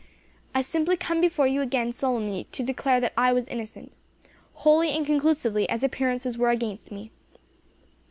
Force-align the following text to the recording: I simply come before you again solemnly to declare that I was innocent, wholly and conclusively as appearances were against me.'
I 0.55 0.63
simply 0.63 0.97
come 0.97 1.21
before 1.21 1.45
you 1.45 1.61
again 1.61 1.93
solemnly 1.93 2.47
to 2.53 2.63
declare 2.63 2.99
that 3.01 3.13
I 3.15 3.31
was 3.31 3.45
innocent, 3.45 3.91
wholly 4.55 4.89
and 4.95 5.05
conclusively 5.05 5.69
as 5.69 5.83
appearances 5.83 6.39
were 6.39 6.49
against 6.49 6.91
me.' 6.91 7.11